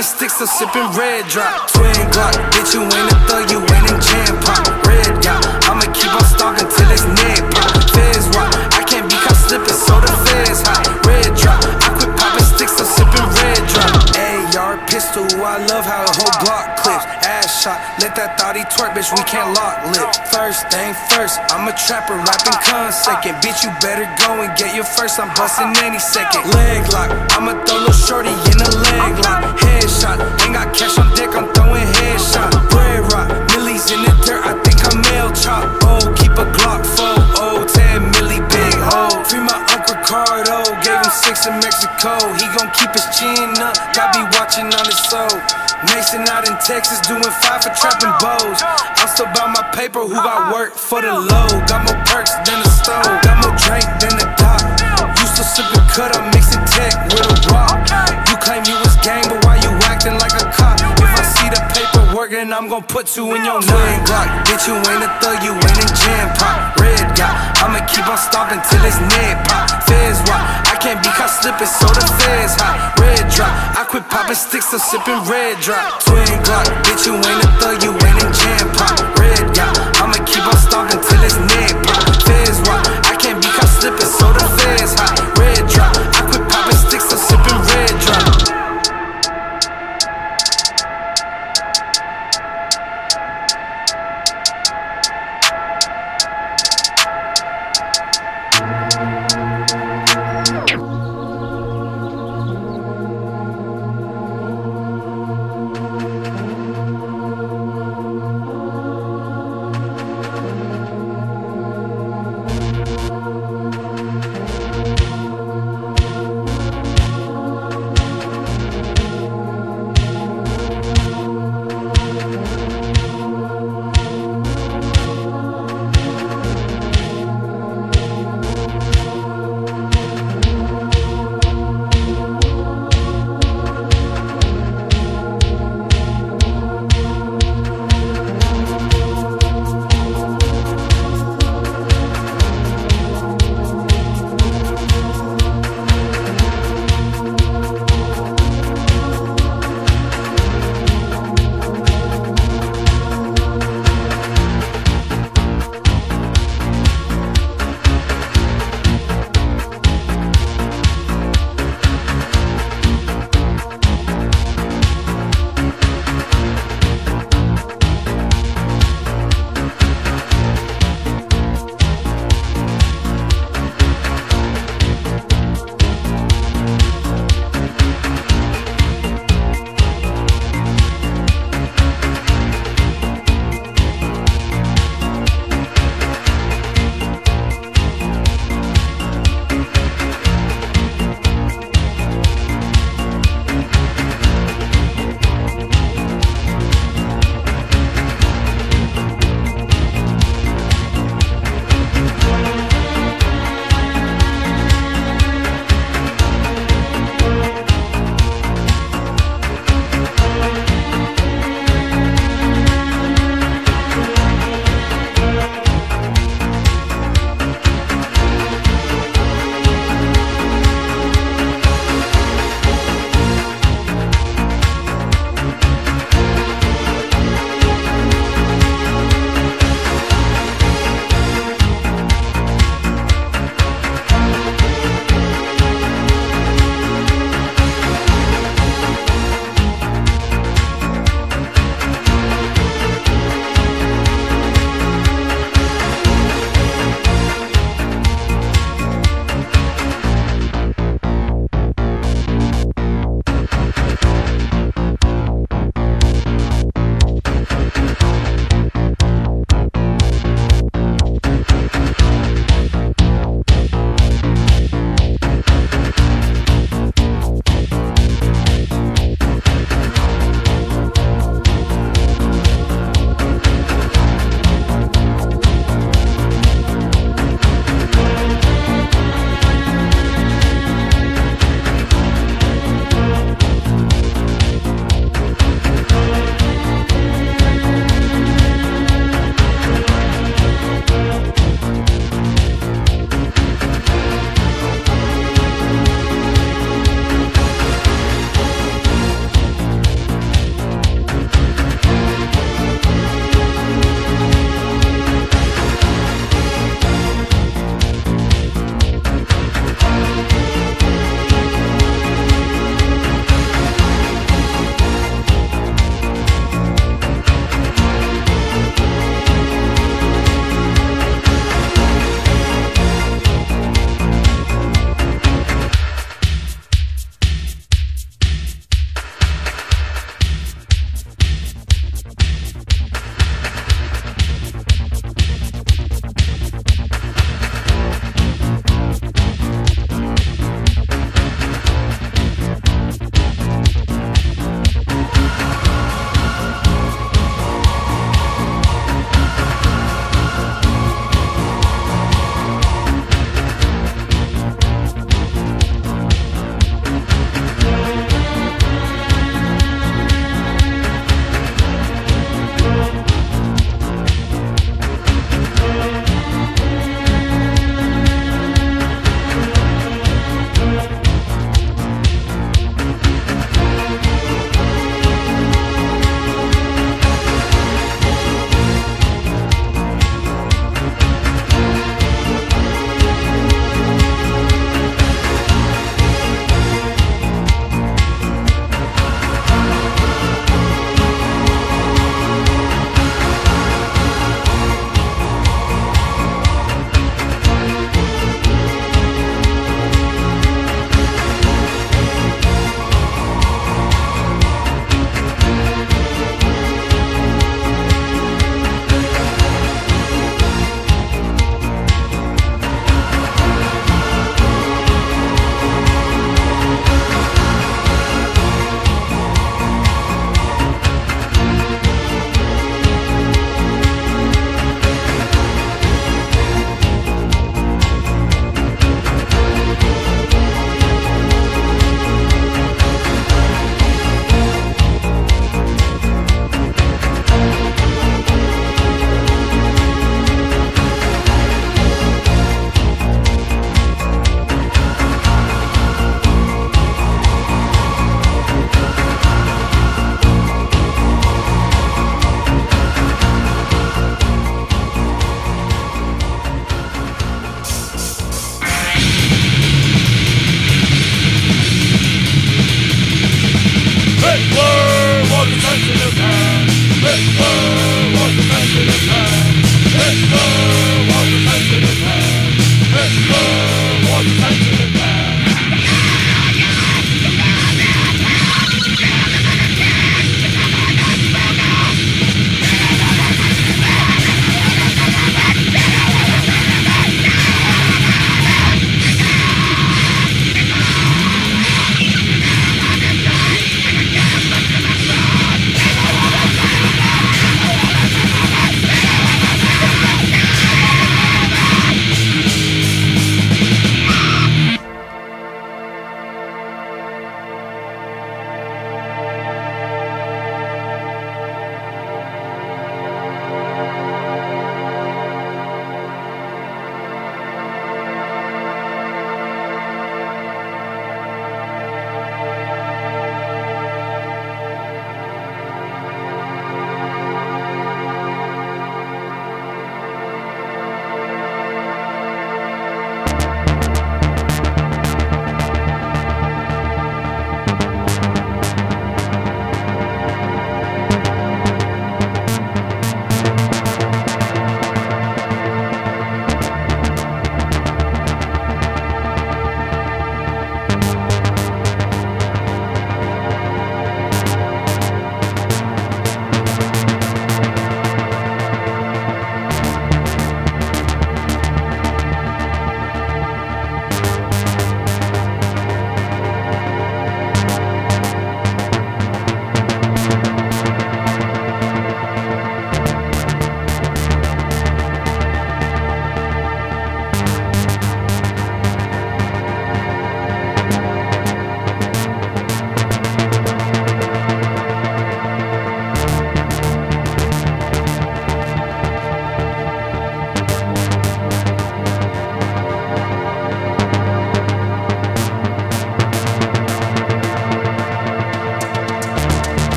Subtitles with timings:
[0.00, 1.68] sipping sticks, I'm sipping red drop.
[1.68, 3.09] Twin Glock, bitch, you ain't
[19.00, 20.08] bitch, we can't lock lip.
[20.28, 23.40] First thing first, I'm a trapper rapping con second.
[23.40, 26.44] Bitch, you better go and get your first, I'm busting any second.
[26.52, 29.56] Leg lock, I'ma throw a shorty in a leg lock.
[29.60, 32.52] Headshot, ain't got cash on deck, I'm throwing headshot.
[32.68, 35.64] Bread rock, millies in the dirt, I think I'm mail chop.
[35.88, 39.24] Oh, keep a Glock full, oh, 10 milli big hoe.
[39.24, 42.20] Free my Uncle Cardo, gave him six in Mexico.
[42.36, 45.59] He gon' keep his chin up, got be watching on his soul.
[45.88, 48.60] Nation out in Texas doing five for trapping bows.
[49.00, 51.48] I'm still buy my paper, who got work for the low.
[51.64, 54.60] Got more perks than the stove, got more drink than the dock.
[55.16, 57.80] You still a cut, I'm mixing tech with a rock.
[58.28, 60.76] You claim you was gang, but why you acting like a cop?
[61.00, 64.28] If I see the paperwork, then I'm gonna put you in your nine Glock.
[64.44, 66.76] Bitch, you ain't a thug, you ain't in jam pop.
[66.76, 67.32] Red dot,
[67.64, 69.80] I'ma keep on stopping till it's neck pop.
[69.88, 70.69] Fizz why.
[70.80, 72.96] Can't be caught slipping, so the feds hot.
[72.98, 76.00] Red drop, I quit popping sticks, I'm sipping red drop.
[76.00, 78.96] Twin Glock, bitch, you ain't a thug, you ain't a jam pop.
[79.20, 82.00] Red yacht, I'ma keep on stalking till it's neck pop.
[82.24, 85.39] Feds watch, I can't be caught slipping, so the feds hot.